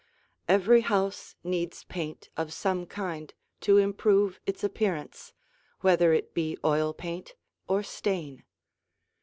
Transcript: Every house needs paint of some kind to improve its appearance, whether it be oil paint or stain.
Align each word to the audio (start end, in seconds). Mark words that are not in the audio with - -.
Every 0.49 0.81
house 0.81 1.35
needs 1.43 1.83
paint 1.83 2.29
of 2.35 2.51
some 2.51 2.87
kind 2.87 3.31
to 3.59 3.77
improve 3.77 4.39
its 4.47 4.63
appearance, 4.63 5.31
whether 5.81 6.11
it 6.11 6.33
be 6.33 6.57
oil 6.65 6.91
paint 6.91 7.35
or 7.67 7.83
stain. 7.83 8.43